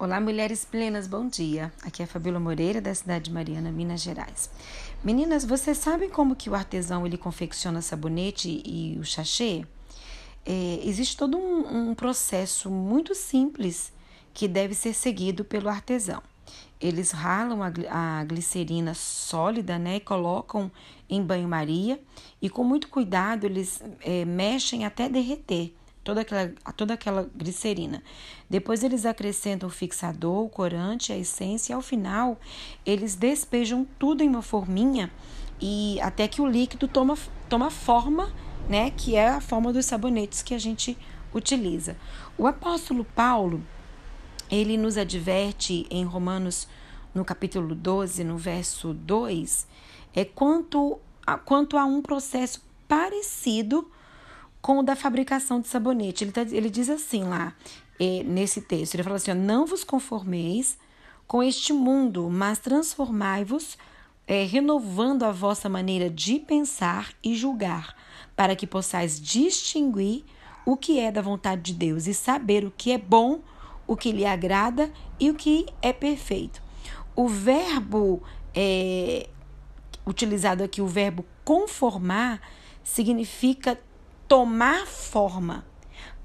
[0.00, 1.70] Olá, mulheres plenas, bom dia.
[1.82, 4.48] Aqui é a Fabíola Moreira, da cidade de Mariana, Minas Gerais.
[5.04, 9.62] Meninas, vocês sabem como que o artesão ele confecciona sabonete e o sachê?
[10.46, 13.92] É, existe todo um, um processo muito simples
[14.32, 16.22] que deve ser seguido pelo artesão.
[16.80, 20.72] Eles ralam a, glicerina sólida, né, e colocam
[21.10, 22.00] em banho-maria
[22.40, 25.74] e com muito cuidado eles é, mexem até derreter
[26.10, 28.02] toda aquela, toda aquela glicerina.
[28.48, 32.36] Depois eles acrescentam o fixador, o corante, a essência e ao final
[32.84, 35.08] eles despejam tudo em uma forminha
[35.60, 37.16] e até que o líquido toma,
[37.48, 38.32] toma forma,
[38.68, 40.98] né, que é a forma dos sabonetes que a gente
[41.32, 41.96] utiliza.
[42.36, 43.62] O apóstolo Paulo,
[44.50, 46.66] ele nos adverte em Romanos
[47.14, 49.66] no capítulo 12, no verso 2,
[50.12, 53.88] é quanto a, quanto a um processo parecido
[54.60, 56.24] com o da fabricação de sabonete.
[56.24, 57.54] Ele, tá, ele diz assim lá,
[57.98, 60.78] é, nesse texto: ele fala assim: Não vos conformeis
[61.26, 63.78] com este mundo, mas transformai-vos,
[64.26, 67.94] é, renovando a vossa maneira de pensar e julgar,
[68.34, 70.24] para que possais distinguir
[70.64, 73.40] o que é da vontade de Deus e saber o que é bom,
[73.86, 76.62] o que lhe agrada e o que é perfeito.
[77.14, 78.22] O verbo
[78.54, 79.28] é,
[80.06, 82.40] utilizado aqui, o verbo conformar,
[82.82, 83.78] significa
[84.30, 85.66] tomar forma.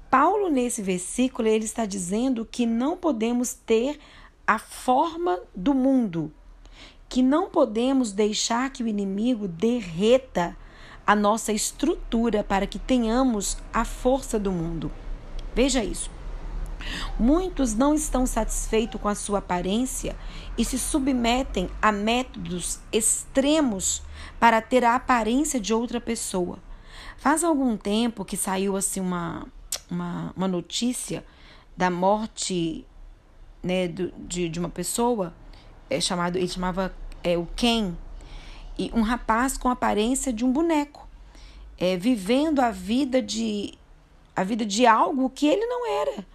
[0.08, 3.98] Paulo, nesse versículo, ele está dizendo que não podemos ter
[4.46, 6.32] a forma do mundo,
[7.08, 10.56] que não podemos deixar que o inimigo derreta
[11.04, 14.92] a nossa estrutura para que tenhamos a força do mundo.
[15.52, 16.08] Veja isso.
[17.18, 20.14] Muitos não estão satisfeitos com a sua aparência
[20.56, 24.00] e se submetem a métodos extremos
[24.38, 26.64] para ter a aparência de outra pessoa.
[27.18, 29.46] Faz algum tempo que saiu assim uma,
[29.90, 31.24] uma, uma notícia
[31.76, 32.86] da morte
[33.62, 35.34] né, do, de, de uma pessoa,
[35.90, 37.94] é, chamado, ele chamava é, o Ken,
[38.78, 41.06] e um rapaz com a aparência de um boneco,
[41.78, 43.74] é, vivendo a vida de
[44.34, 46.26] a vida de algo que ele não era.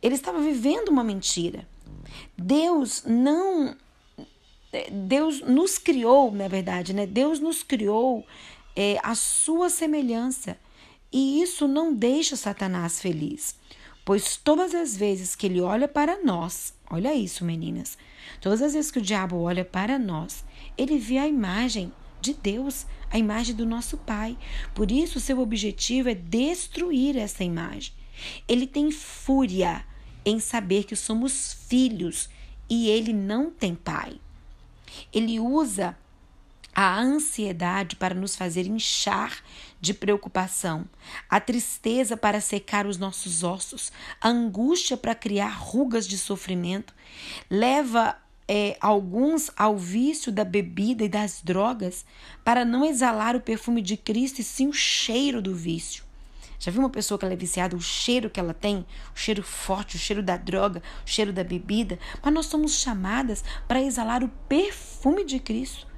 [0.00, 1.66] Ele estava vivendo uma mentira.
[2.38, 3.76] Deus não
[4.72, 7.06] é, Deus nos criou, na verdade, né?
[7.06, 8.24] Deus nos criou
[8.74, 10.56] é, a sua semelhança.
[11.12, 13.56] E isso não deixa Satanás feliz,
[14.04, 17.98] pois todas as vezes que ele olha para nós, olha isso, meninas,
[18.40, 20.44] todas as vezes que o diabo olha para nós,
[20.78, 24.38] ele vê a imagem de Deus, a imagem do nosso Pai.
[24.74, 27.92] Por isso, seu objetivo é destruir essa imagem.
[28.46, 29.84] Ele tem fúria
[30.24, 32.28] em saber que somos filhos
[32.68, 34.20] e ele não tem pai.
[35.12, 35.96] Ele usa
[36.82, 39.42] a ansiedade para nos fazer inchar
[39.78, 40.86] de preocupação,
[41.28, 46.94] a tristeza para secar os nossos ossos, a angústia para criar rugas de sofrimento,
[47.50, 48.16] leva
[48.48, 52.06] é, alguns ao vício da bebida e das drogas
[52.42, 56.02] para não exalar o perfume de Cristo e sim o cheiro do vício.
[56.58, 59.42] Já viu uma pessoa que ela é viciada, o cheiro que ela tem, o cheiro
[59.42, 61.98] forte, o cheiro da droga, o cheiro da bebida?
[62.22, 65.89] Mas nós somos chamadas para exalar o perfume de Cristo.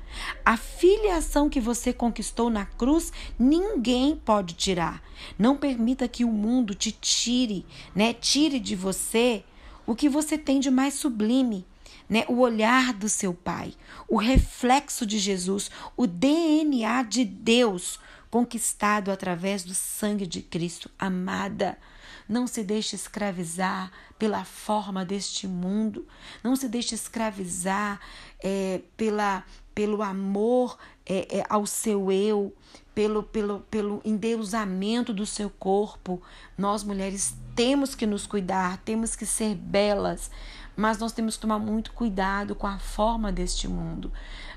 [0.45, 5.03] A filiação que você conquistou na cruz, ninguém pode tirar.
[5.39, 7.65] Não permita que o mundo te tire,
[7.95, 8.13] né?
[8.13, 9.45] Tire de você
[9.87, 11.67] o que você tem de mais sublime,
[12.09, 12.25] né?
[12.29, 13.75] O olhar do seu Pai,
[14.09, 17.99] o reflexo de Jesus, o DNA de Deus
[18.31, 20.91] conquistado através do sangue de Cristo.
[20.99, 21.77] Amada,
[22.29, 26.07] não se deixe escravizar pela forma deste mundo.
[26.43, 28.01] Não se deixe escravizar
[28.43, 32.55] é, pela, pelo amor é, é, ao seu eu,
[32.95, 36.21] pelo, pelo, pelo endeusamento do seu corpo.
[36.57, 40.31] Nós, mulheres, temos que nos cuidar, temos que ser belas,
[40.77, 44.13] mas nós temos que tomar muito cuidado com a forma deste mundo.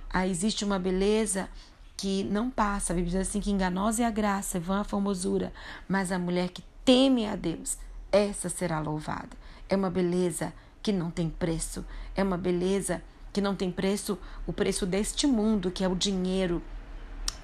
[0.10, 1.50] Ah, existe uma beleza
[1.98, 2.94] que não passa.
[2.94, 5.52] A Bíblia diz assim que enganosa é a graça, vã a formosura,
[5.88, 7.78] mas a mulher que teme a Deus,
[8.12, 9.30] essa será louvada.
[9.68, 11.84] É uma beleza que não tem preço,
[12.16, 16.62] é uma beleza que não tem preço, o preço deste mundo, que é o dinheiro,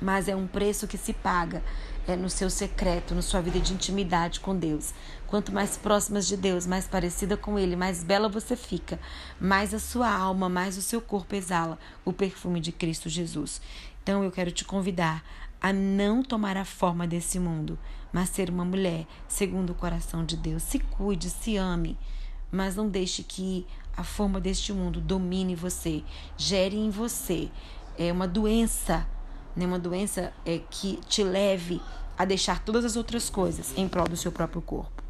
[0.01, 1.63] mas é um preço que se paga
[2.07, 4.93] é no seu secreto, na sua vida de intimidade com Deus.
[5.27, 8.99] Quanto mais próximas de Deus, mais parecida com Ele, mais bela você fica,
[9.39, 13.61] mais a sua alma, mais o seu corpo exala o perfume de Cristo Jesus.
[14.01, 15.23] Então eu quero te convidar
[15.61, 17.77] a não tomar a forma desse mundo,
[18.11, 20.63] mas ser uma mulher segundo o coração de Deus.
[20.63, 21.97] Se cuide, se ame,
[22.51, 23.65] mas não deixe que
[23.95, 26.03] a forma deste mundo domine você,
[26.37, 27.49] gere em você
[27.97, 29.07] é uma doença,
[29.55, 29.65] né?
[29.65, 31.81] uma doença é, que te leve
[32.17, 35.01] a deixar todas as outras coisas em prol do seu próprio corpo.